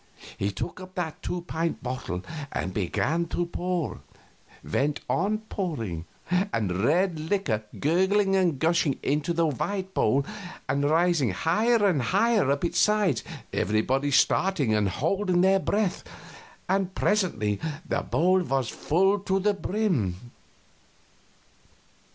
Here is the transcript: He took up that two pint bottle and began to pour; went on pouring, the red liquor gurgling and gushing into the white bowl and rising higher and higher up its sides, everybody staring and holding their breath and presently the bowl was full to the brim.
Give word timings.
He 0.35 0.49
took 0.49 0.81
up 0.81 0.95
that 0.95 1.21
two 1.21 1.41
pint 1.43 1.83
bottle 1.83 2.23
and 2.51 2.73
began 2.73 3.27
to 3.27 3.45
pour; 3.45 3.99
went 4.63 4.99
on 5.07 5.41
pouring, 5.47 6.05
the 6.27 6.73
red 6.83 7.19
liquor 7.19 7.65
gurgling 7.79 8.35
and 8.35 8.57
gushing 8.57 8.97
into 9.03 9.31
the 9.31 9.45
white 9.45 9.93
bowl 9.93 10.25
and 10.67 10.89
rising 10.89 11.29
higher 11.29 11.85
and 11.85 12.01
higher 12.01 12.49
up 12.49 12.65
its 12.65 12.79
sides, 12.79 13.23
everybody 13.53 14.09
staring 14.09 14.73
and 14.73 14.89
holding 14.89 15.41
their 15.41 15.59
breath 15.59 16.03
and 16.67 16.95
presently 16.95 17.59
the 17.87 18.01
bowl 18.01 18.39
was 18.41 18.69
full 18.69 19.19
to 19.19 19.37
the 19.37 19.53
brim. 19.53 20.15